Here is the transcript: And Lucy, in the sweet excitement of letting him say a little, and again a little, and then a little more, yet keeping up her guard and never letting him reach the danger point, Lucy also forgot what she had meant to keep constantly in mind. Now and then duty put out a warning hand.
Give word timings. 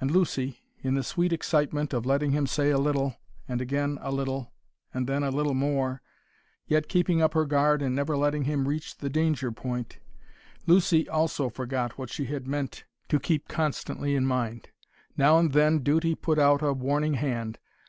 And 0.00 0.12
Lucy, 0.12 0.60
in 0.84 0.94
the 0.94 1.02
sweet 1.02 1.32
excitement 1.32 1.92
of 1.92 2.06
letting 2.06 2.30
him 2.30 2.46
say 2.46 2.70
a 2.70 2.78
little, 2.78 3.16
and 3.48 3.60
again 3.60 3.98
a 4.00 4.12
little, 4.12 4.52
and 4.94 5.08
then 5.08 5.24
a 5.24 5.32
little 5.32 5.54
more, 5.54 6.00
yet 6.68 6.86
keeping 6.88 7.20
up 7.20 7.34
her 7.34 7.44
guard 7.44 7.82
and 7.82 7.92
never 7.92 8.16
letting 8.16 8.44
him 8.44 8.68
reach 8.68 8.96
the 8.98 9.10
danger 9.10 9.50
point, 9.50 9.98
Lucy 10.68 11.08
also 11.08 11.48
forgot 11.48 11.98
what 11.98 12.08
she 12.08 12.26
had 12.26 12.46
meant 12.46 12.84
to 13.08 13.18
keep 13.18 13.48
constantly 13.48 14.14
in 14.14 14.26
mind. 14.26 14.68
Now 15.16 15.36
and 15.38 15.50
then 15.52 15.80
duty 15.80 16.14
put 16.14 16.38
out 16.38 16.62
a 16.62 16.72
warning 16.72 17.14
hand. 17.14 17.58